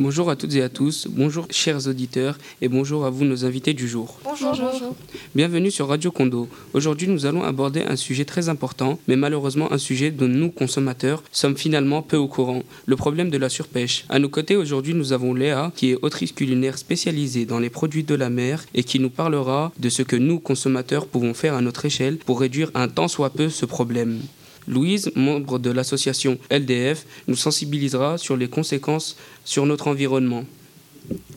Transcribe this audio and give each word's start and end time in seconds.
Bonjour 0.00 0.30
à 0.30 0.36
toutes 0.36 0.54
et 0.54 0.62
à 0.62 0.68
tous, 0.68 1.08
bonjour 1.10 1.48
chers 1.50 1.88
auditeurs 1.88 2.38
et 2.62 2.68
bonjour 2.68 3.04
à 3.04 3.10
vous 3.10 3.24
nos 3.24 3.44
invités 3.44 3.74
du 3.74 3.88
jour. 3.88 4.20
Bonjour. 4.22 4.50
bonjour. 4.50 4.94
Bienvenue 5.34 5.72
sur 5.72 5.88
Radio 5.88 6.12
Condo. 6.12 6.46
Aujourd'hui 6.72 7.08
nous 7.08 7.26
allons 7.26 7.42
aborder 7.42 7.82
un 7.82 7.96
sujet 7.96 8.24
très 8.24 8.48
important, 8.48 9.00
mais 9.08 9.16
malheureusement 9.16 9.72
un 9.72 9.78
sujet 9.78 10.12
dont 10.12 10.28
nous 10.28 10.52
consommateurs 10.52 11.24
sommes 11.32 11.56
finalement 11.56 12.00
peu 12.02 12.16
au 12.16 12.28
courant, 12.28 12.62
le 12.86 12.94
problème 12.94 13.28
de 13.28 13.38
la 13.38 13.48
surpêche. 13.48 14.04
À 14.08 14.20
nos 14.20 14.28
côtés 14.28 14.54
aujourd'hui 14.54 14.94
nous 14.94 15.12
avons 15.12 15.34
Léa 15.34 15.72
qui 15.74 15.90
est 15.90 15.98
autrice 16.00 16.30
culinaire 16.30 16.78
spécialisée 16.78 17.44
dans 17.44 17.58
les 17.58 17.68
produits 17.68 18.04
de 18.04 18.14
la 18.14 18.30
mer 18.30 18.64
et 18.74 18.84
qui 18.84 19.00
nous 19.00 19.10
parlera 19.10 19.72
de 19.80 19.88
ce 19.88 20.02
que 20.02 20.14
nous 20.14 20.38
consommateurs 20.38 21.08
pouvons 21.08 21.34
faire 21.34 21.54
à 21.54 21.60
notre 21.60 21.86
échelle 21.86 22.18
pour 22.18 22.38
réduire 22.38 22.70
un 22.74 22.86
tant 22.86 23.08
soit 23.08 23.30
peu 23.30 23.48
ce 23.48 23.66
problème. 23.66 24.20
Louise, 24.68 25.10
membre 25.16 25.58
de 25.58 25.70
l'association 25.70 26.38
LDF, 26.50 27.06
nous 27.26 27.36
sensibilisera 27.36 28.18
sur 28.18 28.36
les 28.36 28.48
conséquences 28.48 29.16
sur 29.44 29.66
notre 29.66 29.88
environnement. 29.88 30.44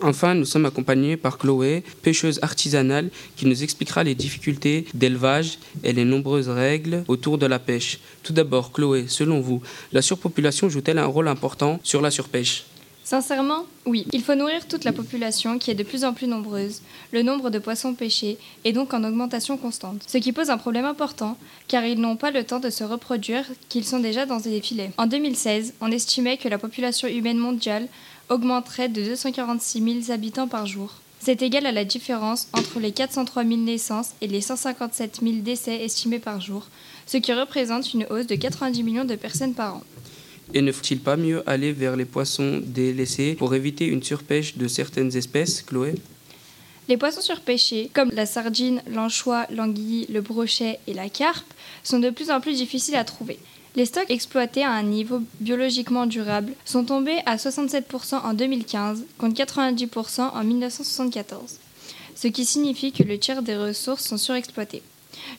Enfin, 0.01 0.33
nous 0.33 0.45
sommes 0.45 0.65
accompagnés 0.65 1.15
par 1.15 1.37
Chloé, 1.37 1.83
pêcheuse 2.01 2.39
artisanale, 2.41 3.09
qui 3.37 3.45
nous 3.45 3.63
expliquera 3.63 4.03
les 4.03 4.15
difficultés 4.15 4.85
d'élevage 4.93 5.59
et 5.83 5.93
les 5.93 6.03
nombreuses 6.03 6.49
règles 6.49 7.05
autour 7.07 7.37
de 7.37 7.45
la 7.45 7.59
pêche. 7.59 7.99
Tout 8.23 8.33
d'abord, 8.33 8.73
Chloé, 8.73 9.05
selon 9.07 9.39
vous, 9.39 9.61
la 9.93 10.01
surpopulation 10.01 10.69
joue-t-elle 10.69 10.97
un 10.97 11.05
rôle 11.05 11.29
important 11.29 11.79
sur 11.83 12.01
la 12.01 12.11
surpêche? 12.11 12.65
Sincèrement, 13.03 13.65
oui. 13.85 14.05
Il 14.13 14.21
faut 14.21 14.35
nourrir 14.35 14.67
toute 14.67 14.83
la 14.83 14.93
population 14.93 15.57
qui 15.57 15.71
est 15.71 15.75
de 15.75 15.83
plus 15.83 16.05
en 16.05 16.13
plus 16.13 16.27
nombreuse. 16.27 16.81
Le 17.11 17.23
nombre 17.23 17.49
de 17.49 17.59
poissons 17.59 17.95
pêchés 17.95 18.37
est 18.63 18.73
donc 18.73 18.93
en 18.93 19.03
augmentation 19.03 19.57
constante. 19.57 20.03
Ce 20.07 20.19
qui 20.19 20.31
pose 20.31 20.49
un 20.49 20.57
problème 20.57 20.85
important, 20.85 21.35
car 21.67 21.83
ils 21.83 21.99
n'ont 21.99 22.15
pas 22.15 22.31
le 22.31 22.43
temps 22.43 22.59
de 22.59 22.69
se 22.69 22.83
reproduire 22.83 23.45
qu'ils 23.69 23.85
sont 23.85 23.99
déjà 23.99 24.25
dans 24.25 24.39
des 24.39 24.61
filets. 24.61 24.91
En 24.97 25.07
2016, 25.07 25.73
on 25.81 25.91
estimait 25.91 26.37
que 26.37 26.47
la 26.47 26.59
population 26.59 27.07
humaine 27.07 27.37
mondiale 27.37 27.87
augmenterait 28.29 28.87
de 28.89 29.03
246 29.03 30.03
000 30.03 30.11
habitants 30.13 30.47
par 30.47 30.67
jour. 30.67 30.93
C'est 31.19 31.41
égal 31.41 31.65
à 31.65 31.71
la 31.71 31.85
différence 31.85 32.47
entre 32.53 32.79
les 32.79 32.91
403 32.91 33.43
000 33.43 33.57
naissances 33.57 34.11
et 34.21 34.27
les 34.27 34.41
157 34.41 35.19
000 35.21 35.35
décès 35.41 35.83
estimés 35.83 36.19
par 36.19 36.41
jour, 36.41 36.67
ce 37.05 37.17
qui 37.17 37.33
représente 37.33 37.93
une 37.93 38.07
hausse 38.09 38.25
de 38.25 38.35
90 38.35 38.83
millions 38.83 39.05
de 39.05 39.15
personnes 39.15 39.53
par 39.53 39.75
an. 39.75 39.83
Et 40.53 40.61
ne 40.61 40.71
faut-il 40.71 40.99
pas 40.99 41.15
mieux 41.15 41.47
aller 41.49 41.71
vers 41.71 41.95
les 41.95 42.05
poissons 42.05 42.61
délaissés 42.61 43.35
pour 43.35 43.55
éviter 43.55 43.85
une 43.85 44.03
surpêche 44.03 44.57
de 44.57 44.67
certaines 44.67 45.15
espèces, 45.15 45.61
Chloé? 45.61 45.95
Les 46.89 46.97
poissons 46.97 47.21
surpêchés, 47.21 47.89
comme 47.93 48.11
la 48.11 48.25
sardine, 48.25 48.81
l'anchois, 48.87 49.45
l'anguille, 49.49 50.07
le 50.09 50.19
brochet 50.19 50.79
et 50.87 50.93
la 50.93 51.09
carpe, 51.09 51.53
sont 51.83 51.99
de 51.99 52.09
plus 52.09 52.31
en 52.31 52.41
plus 52.41 52.55
difficiles 52.55 52.95
à 52.95 53.05
trouver. 53.05 53.39
Les 53.77 53.85
stocks 53.85 54.09
exploités 54.11 54.63
à 54.63 54.71
un 54.71 54.83
niveau 54.83 55.21
biologiquement 55.39 56.05
durable 56.05 56.51
sont 56.65 56.83
tombés 56.83 57.19
à 57.25 57.37
67% 57.37 58.15
en 58.15 58.33
2015 58.33 59.05
contre 59.17 59.41
90% 59.41 60.31
en 60.33 60.43
1974, 60.43 61.59
ce 62.13 62.27
qui 62.27 62.43
signifie 62.43 62.91
que 62.91 63.03
le 63.03 63.17
tiers 63.17 63.41
des 63.41 63.55
ressources 63.55 64.05
sont 64.05 64.17
surexploitées. 64.17 64.83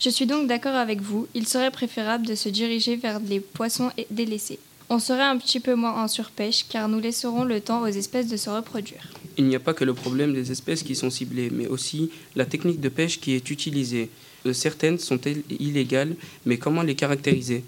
Je 0.00 0.08
suis 0.08 0.24
donc 0.24 0.46
d'accord 0.46 0.76
avec 0.76 1.02
vous, 1.02 1.26
il 1.34 1.46
serait 1.46 1.70
préférable 1.70 2.26
de 2.26 2.34
se 2.34 2.48
diriger 2.48 2.96
vers 2.96 3.20
les 3.20 3.40
poissons 3.40 3.90
délaissés. 4.10 4.58
On 4.94 4.98
serait 4.98 5.22
un 5.22 5.38
petit 5.38 5.58
peu 5.58 5.74
moins 5.74 6.04
en 6.04 6.06
surpêche 6.06 6.66
car 6.68 6.86
nous 6.86 7.00
laisserons 7.00 7.44
le 7.44 7.62
temps 7.62 7.80
aux 7.80 7.86
espèces 7.86 8.26
de 8.26 8.36
se 8.36 8.50
reproduire. 8.50 9.00
Il 9.38 9.46
n'y 9.46 9.56
a 9.56 9.58
pas 9.58 9.72
que 9.72 9.84
le 9.84 9.94
problème 9.94 10.34
des 10.34 10.52
espèces 10.52 10.82
qui 10.82 10.94
sont 10.94 11.08
ciblées, 11.08 11.48
mais 11.48 11.66
aussi 11.66 12.10
la 12.36 12.44
technique 12.44 12.78
de 12.78 12.90
pêche 12.90 13.18
qui 13.18 13.32
est 13.32 13.48
utilisée. 13.48 14.10
Euh, 14.44 14.52
certaines 14.52 14.98
sont 14.98 15.18
illégales, 15.48 16.14
mais 16.44 16.58
comment 16.58 16.82
les 16.82 16.94
caractériser? 16.94 17.64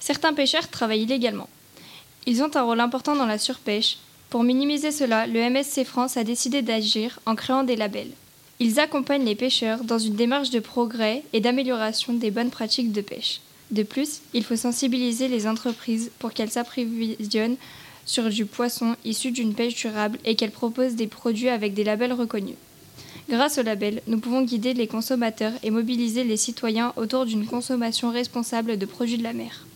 Certains 0.00 0.32
pêcheurs 0.32 0.68
travaillent 0.68 1.02
illégalement. 1.02 1.50
Ils 2.24 2.42
ont 2.42 2.56
un 2.56 2.62
rôle 2.62 2.80
important 2.80 3.14
dans 3.14 3.26
la 3.26 3.36
surpêche. 3.36 3.98
Pour 4.30 4.42
minimiser 4.42 4.90
cela, 4.90 5.26
le 5.26 5.50
MSC 5.50 5.84
France 5.84 6.16
a 6.16 6.24
décidé 6.24 6.62
d'agir 6.62 7.20
en 7.26 7.34
créant 7.34 7.62
des 7.62 7.76
labels. 7.76 8.12
Ils 8.58 8.80
accompagnent 8.80 9.26
les 9.26 9.34
pêcheurs 9.34 9.84
dans 9.84 9.98
une 9.98 10.16
démarche 10.16 10.48
de 10.48 10.60
progrès 10.60 11.24
et 11.34 11.40
d'amélioration 11.40 12.14
des 12.14 12.30
bonnes 12.30 12.50
pratiques 12.50 12.92
de 12.92 13.02
pêche. 13.02 13.42
De 13.70 13.82
plus, 13.82 14.20
il 14.32 14.44
faut 14.44 14.56
sensibiliser 14.56 15.28
les 15.28 15.46
entreprises 15.46 16.10
pour 16.18 16.32
qu'elles 16.32 16.50
s'approvisionnent 16.50 17.56
sur 18.06 18.30
du 18.30 18.46
poisson 18.46 18.96
issu 19.04 19.30
d'une 19.30 19.54
pêche 19.54 19.74
durable 19.74 20.18
et 20.24 20.34
qu'elles 20.34 20.50
proposent 20.50 20.94
des 20.94 21.06
produits 21.06 21.50
avec 21.50 21.74
des 21.74 21.84
labels 21.84 22.14
reconnus. 22.14 22.56
Grâce 23.28 23.58
au 23.58 23.62
label, 23.62 24.00
nous 24.06 24.20
pouvons 24.20 24.40
guider 24.40 24.72
les 24.72 24.86
consommateurs 24.86 25.52
et 25.62 25.70
mobiliser 25.70 26.24
les 26.24 26.38
citoyens 26.38 26.94
autour 26.96 27.26
d'une 27.26 27.46
consommation 27.46 28.10
responsable 28.10 28.78
de 28.78 28.86
produits 28.86 29.18
de 29.18 29.22
la 29.22 29.34
mer. 29.34 29.66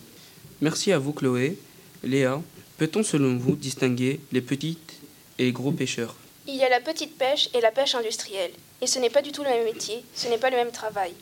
Merci 0.61 0.91
à 0.91 0.97
vous 0.97 1.13
Chloé. 1.13 1.59
Léa, 2.03 2.41
peut-on 2.79 3.03
selon 3.03 3.37
vous 3.37 3.55
distinguer 3.55 4.19
les 4.31 4.41
petites 4.41 4.93
et 5.37 5.45
les 5.45 5.51
gros 5.51 5.71
pêcheurs? 5.71 6.15
Il 6.47 6.55
y 6.55 6.63
a 6.63 6.69
la 6.69 6.81
petite 6.81 7.15
pêche 7.15 7.49
et 7.53 7.61
la 7.61 7.69
pêche 7.69 7.93
industrielle. 7.93 8.51
Et 8.81 8.87
ce 8.87 8.97
n'est 8.97 9.11
pas 9.11 9.21
du 9.21 9.31
tout 9.31 9.43
le 9.43 9.49
même 9.49 9.65
métier, 9.65 10.03
ce 10.15 10.27
n'est 10.27 10.39
pas 10.39 10.49
le 10.49 10.57
même 10.57 10.71
travail. 10.71 11.13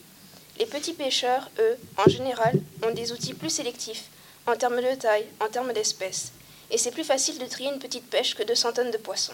Les 0.58 0.66
petits 0.66 0.92
pêcheurs, 0.92 1.50
eux, 1.58 1.76
en 1.96 2.10
général, 2.10 2.60
ont 2.86 2.94
des 2.94 3.12
outils 3.12 3.34
plus 3.34 3.50
sélectifs, 3.50 4.04
en 4.46 4.54
termes 4.54 4.76
de 4.76 4.98
taille, 4.98 5.26
en 5.40 5.48
termes 5.48 5.72
d'espèces. 5.72 6.32
Et 6.70 6.78
c'est 6.78 6.90
plus 6.90 7.04
facile 7.04 7.38
de 7.38 7.46
trier 7.46 7.70
une 7.72 7.78
petite 7.78 8.04
pêche 8.04 8.34
que 8.34 8.46
200 8.46 8.72
tonnes 8.72 8.90
de 8.90 8.98
poissons. 8.98 9.32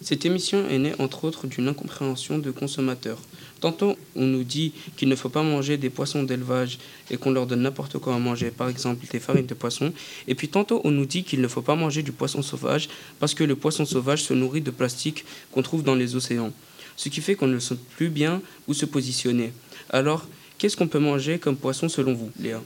Cette 0.00 0.26
émission 0.26 0.68
est 0.68 0.78
née 0.78 0.92
entre 0.98 1.24
autres 1.24 1.46
d'une 1.46 1.68
incompréhension 1.68 2.38
de 2.38 2.50
consommateurs. 2.50 3.20
Tantôt 3.60 3.96
on 4.16 4.24
nous 4.24 4.42
dit 4.42 4.72
qu'il 4.96 5.08
ne 5.08 5.16
faut 5.16 5.28
pas 5.28 5.42
manger 5.42 5.76
des 5.76 5.88
poissons 5.88 6.24
d'élevage 6.24 6.78
et 7.10 7.16
qu'on 7.16 7.30
leur 7.30 7.46
donne 7.46 7.62
n'importe 7.62 7.98
quoi 7.98 8.14
à 8.14 8.18
manger, 8.18 8.50
par 8.50 8.68
exemple 8.68 9.06
des 9.10 9.20
farines 9.20 9.46
de 9.46 9.54
poisson, 9.54 9.92
et 10.26 10.34
puis 10.34 10.48
tantôt 10.48 10.80
on 10.84 10.90
nous 10.90 11.06
dit 11.06 11.22
qu'il 11.22 11.40
ne 11.40 11.48
faut 11.48 11.62
pas 11.62 11.76
manger 11.76 12.02
du 12.02 12.12
poisson 12.12 12.42
sauvage 12.42 12.88
parce 13.20 13.34
que 13.34 13.44
le 13.44 13.54
poisson 13.54 13.86
sauvage 13.86 14.24
se 14.24 14.34
nourrit 14.34 14.60
de 14.60 14.72
plastique 14.72 15.24
qu'on 15.52 15.62
trouve 15.62 15.84
dans 15.84 15.94
les 15.94 16.16
océans. 16.16 16.52
Ce 16.96 17.08
qui 17.08 17.20
fait 17.20 17.36
qu'on 17.36 17.46
ne 17.46 17.60
sait 17.60 17.76
plus 17.96 18.08
bien 18.08 18.42
où 18.68 18.74
se 18.74 18.84
positionner. 18.84 19.52
Alors, 19.90 20.26
Qu'est-ce 20.58 20.76
qu'on 20.76 20.88
peut 20.88 20.98
manger 20.98 21.38
comme 21.38 21.56
poisson 21.56 21.88
selon 21.88 22.14
vous, 22.14 22.30
Léa? 22.40 22.60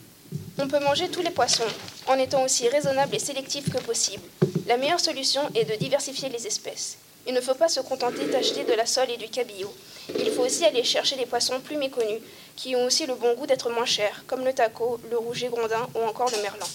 On 0.58 0.68
peut 0.68 0.80
manger 0.80 1.08
tous 1.08 1.22
les 1.22 1.30
poissons, 1.30 1.64
en 2.06 2.18
étant 2.18 2.44
aussi 2.44 2.68
raisonnable 2.68 3.14
et 3.14 3.18
sélectif 3.18 3.70
que 3.70 3.78
possible. 3.82 4.22
La 4.66 4.76
meilleure 4.76 5.00
solution 5.00 5.40
est 5.54 5.64
de 5.64 5.74
diversifier 5.76 6.28
les 6.28 6.46
espèces. 6.46 6.98
Il 7.26 7.34
ne 7.34 7.40
faut 7.40 7.54
pas 7.54 7.68
se 7.68 7.80
contenter 7.80 8.26
d'acheter 8.26 8.64
de 8.64 8.72
la 8.74 8.84
sole 8.84 9.10
et 9.10 9.16
du 9.16 9.28
cabillaud. 9.28 9.72
Il 10.18 10.30
faut 10.30 10.42
aussi 10.42 10.64
aller 10.64 10.84
chercher 10.84 11.16
des 11.16 11.26
poissons 11.26 11.60
plus 11.60 11.76
méconnus, 11.76 12.20
qui 12.56 12.76
ont 12.76 12.84
aussi 12.84 13.06
le 13.06 13.14
bon 13.14 13.34
goût 13.34 13.46
d'être 13.46 13.70
moins 13.70 13.86
chers, 13.86 14.24
comme 14.26 14.44
le 14.44 14.52
taco, 14.52 15.00
le 15.10 15.16
rouget 15.16 15.48
grondin 15.48 15.88
ou 15.94 16.00
encore 16.06 16.30
le 16.30 16.42
merlan. 16.42 16.66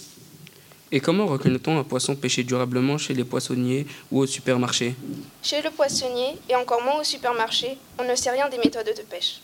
Et 0.91 0.99
comment 0.99 1.25
reconnaît-on 1.25 1.77
un 1.77 1.83
poisson 1.83 2.15
pêché 2.15 2.43
durablement 2.43 2.97
chez 2.97 3.13
les 3.13 3.23
poissonniers 3.23 3.85
ou 4.11 4.19
au 4.19 4.27
supermarché? 4.27 4.95
Chez 5.41 5.61
le 5.61 5.71
poissonnier, 5.71 6.37
et 6.49 6.55
encore 6.55 6.83
moins 6.83 6.99
au 6.99 7.03
supermarché, 7.03 7.77
on 7.99 8.03
ne 8.03 8.15
sait 8.15 8.31
rien 8.31 8.49
des 8.49 8.57
méthodes 8.57 8.93
de 8.95 9.01
pêche 9.03 9.41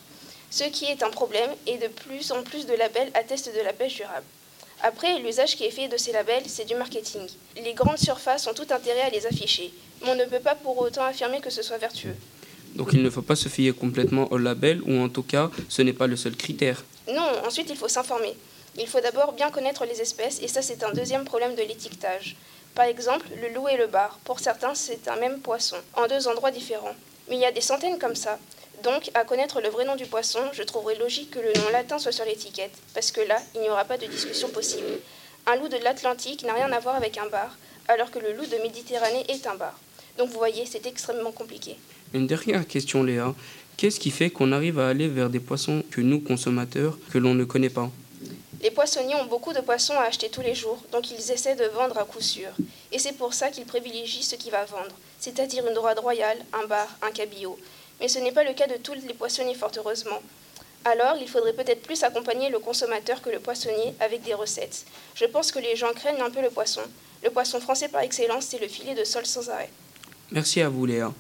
ce 0.50 0.64
qui 0.66 0.86
est 0.86 1.04
un 1.04 1.10
problème 1.10 1.52
et 1.68 1.78
de 1.78 1.88
plus 1.88 2.32
en 2.32 2.44
plus 2.44 2.66
de 2.66 2.74
labels 2.74 3.12
attestent 3.14 3.54
de 3.56 3.62
la 3.62 3.74
pêche 3.74 3.96
durable. 3.96 4.26
Après, 4.82 5.20
l'usage 5.20 5.56
qui 5.58 5.66
est 5.66 5.72
fait 5.72 5.90
de 5.90 5.98
ces 5.98 6.12
labels, 6.12 6.44
c'est 6.48 6.66
du 6.66 6.76
marketing. 6.76 7.28
Les 7.58 7.74
grandes 7.74 7.98
surfaces 7.98 8.48
ont 8.48 8.54
tout 8.54 8.68
intérêt 8.70 9.02
à 9.02 9.10
les 9.10 9.26
afficher, 9.26 9.74
mais 10.02 10.12
on 10.12 10.16
ne 10.16 10.26
peut 10.26 10.40
pas 10.40 10.56
pour 10.56 10.80
autant 10.80 11.04
affirmer 11.04 11.42
que 11.42 11.50
ce 11.50 11.62
soit 11.62 11.78
vertueux. 11.78 12.16
Donc 12.76 12.94
il 12.94 13.04
ne 13.04 13.10
faut 13.10 13.22
pas 13.22 13.36
se 13.36 13.50
fier 13.50 13.74
complètement 13.74 14.32
au 14.32 14.38
label, 14.38 14.82
ou 14.84 15.02
en 15.02 15.10
tout 15.10 15.24
cas, 15.24 15.50
ce 15.68 15.82
n'est 15.82 15.94
pas 15.94 16.08
le 16.08 16.16
seul 16.16 16.36
critère. 16.36 16.84
Non, 17.12 17.30
ensuite 17.46 17.70
il 17.70 17.76
faut 17.76 17.88
s'informer. 17.88 18.36
Il 18.78 18.88
faut 18.88 19.02
d'abord 19.02 19.34
bien 19.34 19.52
connaître 19.52 19.86
les 19.86 20.00
espèces, 20.00 20.40
et 20.42 20.48
ça 20.48 20.62
c'est 20.62 20.84
un 20.84 20.94
deuxième 20.94 21.26
problème 21.26 21.56
de 21.56 21.62
l'étiquetage. 21.62 22.38
Par 22.76 22.86
exemple, 22.86 23.28
le 23.42 23.54
loup 23.54 23.68
et 23.68 23.78
le 23.78 23.88
bar. 23.88 24.20
Pour 24.24 24.40
certains, 24.40 24.76
c'est 24.76 25.08
un 25.08 25.18
même 25.18 25.40
poisson, 25.40 25.78
en 25.96 26.08
deux 26.08 26.28
endroits 26.28 26.52
différents. 26.52 26.96
Mais 27.28 27.36
il 27.36 27.42
y 27.42 27.46
a 27.46 27.52
des 27.52 27.62
centaines 27.62 28.00
comme 28.00 28.16
ça. 28.16 28.40
Donc, 28.84 29.12
à 29.14 29.26
connaître 29.26 29.60
le 29.62 29.70
vrai 29.70 29.84
nom 29.84 29.96
du 29.96 30.06
poisson, 30.06 30.40
je 30.54 30.64
trouverais 30.64 30.96
logique 30.96 31.32
que 31.32 31.40
le 31.40 31.52
nom 31.54 31.70
latin 31.72 32.00
soit 32.00 32.14
sur 32.14 32.24
l'étiquette, 32.24 32.72
parce 32.94 33.12
que 33.12 33.20
là, 33.22 33.38
il 33.56 33.62
n'y 33.62 33.70
aura 33.70 33.84
pas 33.84 33.98
de 33.98 34.06
discussion 34.06 34.48
possible. 34.50 34.88
Un 35.46 35.58
loup 35.58 35.68
de 35.68 35.78
l'Atlantique 35.78 36.44
n'a 36.44 36.54
rien 36.54 36.72
à 36.72 36.80
voir 36.80 36.96
avec 36.96 37.18
un 37.18 37.28
bar, 37.28 37.58
alors 37.90 38.10
que 38.10 38.20
le 38.20 38.32
loup 38.32 38.46
de 38.46 38.56
Méditerranée 38.58 39.26
est 39.28 39.48
un 39.48 39.56
bar. 39.56 39.78
Donc 40.18 40.30
vous 40.30 40.38
voyez, 40.38 40.66
c'est 40.66 40.86
extrêmement 40.86 41.32
compliqué. 41.32 41.78
Une 42.14 42.28
dernière 42.28 42.66
question, 42.68 43.04
Léa. 43.04 43.34
Qu'est-ce 43.76 44.00
qui 44.00 44.12
fait 44.12 44.30
qu'on 44.30 44.52
arrive 44.52 44.80
à 44.80 44.90
aller 44.90 45.08
vers 45.08 45.30
des 45.30 45.40
poissons 45.40 45.84
que 45.92 46.02
nous, 46.02 46.22
consommateurs, 46.22 46.98
que 47.12 47.18
l'on 47.18 47.34
ne 47.34 47.44
connaît 47.44 47.70
pas? 47.70 47.90
Les 48.62 48.72
poissonniers 48.72 49.16
ont 49.16 49.26
beaucoup 49.26 49.54
de 49.54 49.62
poissons 49.62 49.94
à 49.94 50.04
acheter 50.04 50.30
tous 50.30 50.42
les 50.42 50.56
jours, 50.56 50.82
donc 50.92 51.12
ils 51.12 51.32
essaient 51.32 51.56
de 51.56 51.66
vendre 51.66 51.98
à 51.98 52.04
coup 52.04 52.22
sûr. 52.22 52.50
Et 52.92 53.00
c'est 53.00 53.14
pour 53.14 53.34
ça 53.34 53.50
qu'ils 53.50 53.66
privilégient 53.66 54.22
ce 54.22 54.36
qui 54.36 54.50
va 54.50 54.66
vendre, 54.66 54.96
c'est-à-dire 55.20 55.66
une 55.68 55.74
droite 55.74 56.00
royale, 56.00 56.38
un 56.54 56.68
bar, 56.68 56.88
un 57.02 57.12
cabillaud 57.12 57.58
mais 58.00 58.08
ce 58.08 58.20
n'est 58.20 58.32
pas 58.32 58.44
le 58.44 58.54
cas 58.54 58.68
de 58.68 58.78
tous 58.82 58.94
les 58.94 59.14
poissonniers, 59.14 59.56
fort 59.56 59.72
heureusement. 59.78 60.22
Alors, 60.86 61.18
il 61.20 61.28
faudrait 61.28 61.54
peut-être 61.54 61.82
plus 61.82 62.04
accompagner 62.04 62.50
le 62.50 62.60
consommateur 62.60 63.22
que 63.22 63.30
le 63.30 63.40
poissonnier 63.40 63.94
avec 64.00 64.24
des 64.24 64.34
recettes. 64.34 64.86
Je 65.16 65.26
pense 65.26 65.52
que 65.52 65.60
les 65.60 65.76
gens 65.76 65.92
craignent 65.94 66.22
un 66.22 66.30
peu 66.30 66.42
le 66.42 66.50
poisson. 66.50 66.82
Le 67.24 67.30
poisson 67.30 67.60
français 67.60 67.90
par 67.90 68.02
excellence, 68.02 68.46
c'est 68.46 68.62
le 68.62 68.68
filet 68.68 68.96
de 68.96 69.04
sol 69.04 69.26
sans 69.26 69.50
arrêt. 69.50 69.70
Merci 70.32 70.62
à 70.62 70.70
vous, 70.70 70.86
Léa. 70.86 71.14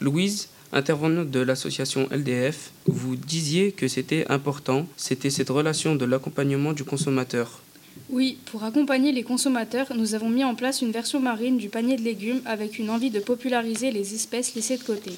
Louise, 0.00 0.48
intervenante 0.72 1.30
de 1.30 1.40
l'association 1.40 2.08
LDF, 2.10 2.72
vous 2.86 3.16
disiez 3.16 3.72
que 3.72 3.88
c'était 3.88 4.26
important, 4.28 4.86
c'était 4.96 5.30
cette 5.30 5.50
relation 5.50 5.94
de 5.94 6.04
l'accompagnement 6.04 6.72
du 6.72 6.84
consommateur. 6.84 7.62
Oui, 8.10 8.38
pour 8.46 8.64
accompagner 8.64 9.12
les 9.12 9.22
consommateurs, 9.22 9.86
nous 9.94 10.14
avons 10.14 10.28
mis 10.28 10.44
en 10.44 10.54
place 10.54 10.82
une 10.82 10.90
version 10.90 11.20
marine 11.20 11.56
du 11.56 11.68
panier 11.68 11.96
de 11.96 12.02
légumes 12.02 12.42
avec 12.44 12.78
une 12.78 12.90
envie 12.90 13.10
de 13.10 13.20
populariser 13.20 13.92
les 13.92 14.14
espèces 14.14 14.54
laissées 14.54 14.76
de 14.76 14.82
côté. 14.82 15.12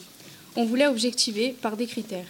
On 0.58 0.64
voulait 0.64 0.86
objectiver 0.86 1.54
par 1.60 1.76
des 1.76 1.86
critères. 1.86 2.24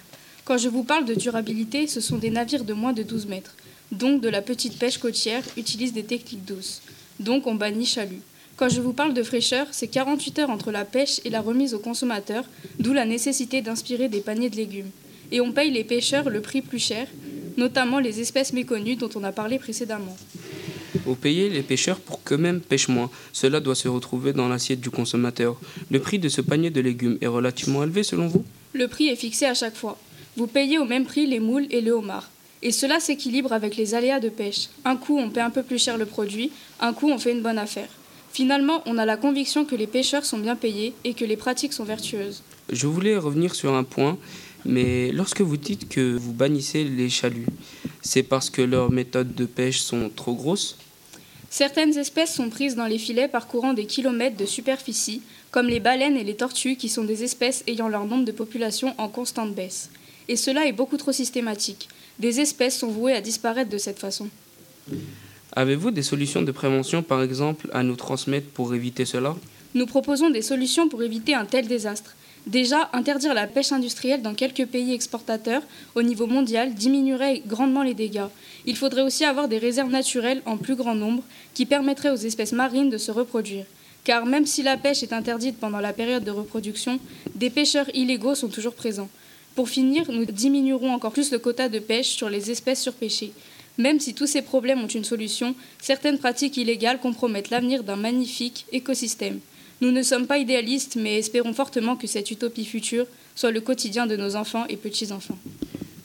Quand 0.44 0.58
je 0.58 0.68
vous 0.68 0.82
parle 0.82 1.04
de 1.04 1.14
durabilité, 1.14 1.86
ce 1.86 2.00
sont 2.00 2.18
des 2.18 2.30
navires 2.30 2.64
de 2.64 2.72
moins 2.72 2.92
de 2.92 3.04
12 3.04 3.26
mètres, 3.26 3.54
donc 3.92 4.20
de 4.20 4.28
la 4.28 4.42
petite 4.42 4.78
pêche 4.80 4.98
côtière, 4.98 5.44
utilisent 5.56 5.92
des 5.92 6.02
techniques 6.02 6.44
douces. 6.44 6.82
Donc 7.20 7.46
on 7.46 7.54
bannit 7.54 7.86
chalut. 7.86 8.20
Quand 8.56 8.68
je 8.68 8.80
vous 8.80 8.92
parle 8.92 9.14
de 9.14 9.22
fraîcheur, 9.22 9.68
c'est 9.70 9.86
48 9.86 10.40
heures 10.40 10.50
entre 10.50 10.72
la 10.72 10.84
pêche 10.84 11.20
et 11.24 11.30
la 11.30 11.40
remise 11.40 11.72
au 11.72 11.78
consommateur, 11.78 12.44
d'où 12.80 12.92
la 12.92 13.04
nécessité 13.04 13.62
d'inspirer 13.62 14.08
des 14.08 14.20
paniers 14.20 14.50
de 14.50 14.56
légumes. 14.56 14.90
Et 15.30 15.40
on 15.40 15.52
paye 15.52 15.70
les 15.70 15.84
pêcheurs 15.84 16.28
le 16.28 16.40
prix 16.40 16.62
plus 16.62 16.78
cher, 16.78 17.06
notamment 17.56 18.00
les 18.00 18.20
espèces 18.20 18.52
méconnues 18.52 18.96
dont 18.96 19.10
on 19.14 19.22
a 19.22 19.32
parlé 19.32 19.60
précédemment. 19.60 20.16
Vous 21.04 21.14
payez 21.14 21.48
les 21.48 21.62
pêcheurs 21.62 22.00
pour 22.00 22.22
qu'eux-mêmes 22.22 22.60
pêchent 22.60 22.88
moins. 22.88 23.10
Cela 23.32 23.60
doit 23.60 23.74
se 23.74 23.88
retrouver 23.88 24.32
dans 24.32 24.48
l'assiette 24.48 24.80
du 24.80 24.90
consommateur. 24.90 25.58
Le 25.90 26.00
prix 26.00 26.18
de 26.18 26.28
ce 26.28 26.40
panier 26.40 26.70
de 26.70 26.80
légumes 26.80 27.18
est 27.20 27.26
relativement 27.26 27.82
élevé 27.82 28.02
selon 28.02 28.28
vous? 28.28 28.44
Le 28.72 28.88
prix 28.88 29.08
est 29.08 29.16
fixé 29.16 29.46
à 29.46 29.54
chaque 29.54 29.76
fois. 29.76 29.98
Vous 30.36 30.46
payez 30.46 30.78
au 30.78 30.84
même 30.84 31.04
prix 31.04 31.26
les 31.26 31.40
moules 31.40 31.66
et 31.70 31.80
le 31.80 31.92
homard. 31.92 32.30
Et 32.62 32.72
cela 32.72 33.00
s'équilibre 33.00 33.52
avec 33.52 33.76
les 33.76 33.94
aléas 33.94 34.20
de 34.20 34.28
pêche. 34.28 34.68
Un 34.84 34.96
coup, 34.96 35.18
on 35.18 35.30
paie 35.30 35.40
un 35.40 35.50
peu 35.50 35.62
plus 35.62 35.82
cher 35.82 35.98
le 35.98 36.06
produit, 36.06 36.50
un 36.80 36.92
coup, 36.92 37.10
on 37.10 37.18
fait 37.18 37.32
une 37.32 37.42
bonne 37.42 37.58
affaire. 37.58 37.88
Finalement, 38.32 38.82
on 38.86 38.98
a 38.98 39.06
la 39.06 39.16
conviction 39.16 39.64
que 39.64 39.76
les 39.76 39.86
pêcheurs 39.86 40.24
sont 40.24 40.38
bien 40.38 40.56
payés 40.56 40.92
et 41.04 41.14
que 41.14 41.24
les 41.24 41.36
pratiques 41.36 41.72
sont 41.72 41.84
vertueuses. 41.84 42.42
Je 42.70 42.86
voulais 42.86 43.16
revenir 43.16 43.54
sur 43.54 43.72
un 43.74 43.84
point, 43.84 44.18
mais 44.64 45.10
lorsque 45.12 45.40
vous 45.40 45.56
dites 45.56 45.88
que 45.88 46.16
vous 46.16 46.32
bannissez 46.32 46.84
les 46.84 47.08
chaluts, 47.08 47.46
c'est 48.02 48.22
parce 48.22 48.50
que 48.50 48.62
leurs 48.62 48.90
méthodes 48.90 49.34
de 49.34 49.46
pêche 49.46 49.80
sont 49.80 50.10
trop 50.14 50.34
grosses? 50.34 50.76
Certaines 51.50 51.96
espèces 51.96 52.34
sont 52.34 52.50
prises 52.50 52.76
dans 52.76 52.86
les 52.86 52.98
filets 52.98 53.28
parcourant 53.28 53.72
des 53.72 53.86
kilomètres 53.86 54.36
de 54.36 54.46
superficie, 54.46 55.22
comme 55.50 55.68
les 55.68 55.80
baleines 55.80 56.16
et 56.16 56.24
les 56.24 56.36
tortues 56.36 56.76
qui 56.76 56.88
sont 56.88 57.04
des 57.04 57.22
espèces 57.22 57.62
ayant 57.66 57.88
leur 57.88 58.04
nombre 58.04 58.24
de 58.24 58.32
population 58.32 58.94
en 58.98 59.08
constante 59.08 59.54
baisse. 59.54 59.90
Et 60.28 60.36
cela 60.36 60.66
est 60.66 60.72
beaucoup 60.72 60.96
trop 60.96 61.12
systématique. 61.12 61.88
Des 62.18 62.40
espèces 62.40 62.78
sont 62.78 62.88
vouées 62.88 63.14
à 63.14 63.20
disparaître 63.20 63.70
de 63.70 63.78
cette 63.78 63.98
façon. 63.98 64.28
Avez-vous 65.54 65.90
des 65.90 66.02
solutions 66.02 66.42
de 66.42 66.52
prévention, 66.52 67.02
par 67.02 67.22
exemple, 67.22 67.70
à 67.72 67.82
nous 67.82 67.96
transmettre 67.96 68.48
pour 68.48 68.74
éviter 68.74 69.04
cela? 69.04 69.36
Nous 69.74 69.86
proposons 69.86 70.30
des 70.30 70.42
solutions 70.42 70.88
pour 70.88 71.02
éviter 71.02 71.34
un 71.34 71.44
tel 71.44 71.66
désastre. 71.66 72.14
Déjà, 72.46 72.88
interdire 72.92 73.34
la 73.34 73.48
pêche 73.48 73.72
industrielle 73.72 74.22
dans 74.22 74.34
quelques 74.34 74.66
pays 74.66 74.92
exportateurs 74.92 75.62
au 75.96 76.02
niveau 76.02 76.28
mondial 76.28 76.74
diminuerait 76.74 77.42
grandement 77.44 77.82
les 77.82 77.94
dégâts. 77.94 78.28
Il 78.66 78.76
faudrait 78.76 79.02
aussi 79.02 79.24
avoir 79.24 79.48
des 79.48 79.58
réserves 79.58 79.90
naturelles 79.90 80.42
en 80.46 80.56
plus 80.56 80.76
grand 80.76 80.94
nombre 80.94 81.24
qui 81.54 81.66
permettraient 81.66 82.10
aux 82.10 82.14
espèces 82.14 82.52
marines 82.52 82.88
de 82.88 82.98
se 82.98 83.10
reproduire. 83.10 83.64
Car 84.04 84.26
même 84.26 84.46
si 84.46 84.62
la 84.62 84.76
pêche 84.76 85.02
est 85.02 85.12
interdite 85.12 85.58
pendant 85.58 85.80
la 85.80 85.92
période 85.92 86.22
de 86.22 86.30
reproduction, 86.30 87.00
des 87.34 87.50
pêcheurs 87.50 87.92
illégaux 87.94 88.36
sont 88.36 88.48
toujours 88.48 88.74
présents. 88.74 89.08
Pour 89.56 89.68
finir, 89.68 90.04
nous 90.12 90.24
diminuerons 90.24 90.92
encore 90.92 91.12
plus 91.12 91.32
le 91.32 91.40
quota 91.40 91.68
de 91.68 91.80
pêche 91.80 92.10
sur 92.10 92.30
les 92.30 92.52
espèces 92.52 92.82
surpêchées. 92.82 93.32
Même 93.76 93.98
si 93.98 94.14
tous 94.14 94.26
ces 94.26 94.42
problèmes 94.42 94.84
ont 94.84 94.86
une 94.86 95.02
solution, 95.02 95.56
certaines 95.82 96.18
pratiques 96.18 96.56
illégales 96.56 97.00
compromettent 97.00 97.50
l'avenir 97.50 97.82
d'un 97.82 97.96
magnifique 97.96 98.66
écosystème. 98.70 99.40
Nous 99.80 99.90
ne 99.90 100.02
sommes 100.02 100.26
pas 100.26 100.38
idéalistes, 100.38 100.96
mais 100.96 101.18
espérons 101.18 101.52
fortement 101.52 101.96
que 101.96 102.06
cette 102.06 102.30
utopie 102.30 102.64
future 102.64 103.06
soit 103.34 103.50
le 103.50 103.60
quotidien 103.60 104.06
de 104.06 104.16
nos 104.16 104.34
enfants 104.34 104.64
et 104.68 104.76
petits-enfants. 104.76 105.38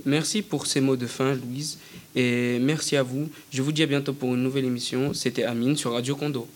Merci 0.06 0.42
pour 0.42 0.68
ces 0.68 0.82
mots 0.82 0.98
de 0.98 1.08
fin, 1.08 1.36
Louise, 1.36 1.78
et 2.16 2.60
merci 2.60 2.98
à 2.98 3.04
vous. 3.04 3.30
Je 3.52 3.62
vous 3.62 3.72
dis 3.72 3.84
à 3.84 3.86
bientôt 3.86 4.14
pour 4.14 4.34
une 4.36 4.44
nouvelle 4.44 4.66
émission. 4.66 5.14
C'était 5.14 5.44
Amine 5.44 5.78
sur 5.78 5.94
Radio 5.94 6.16
Condo. 6.16 6.48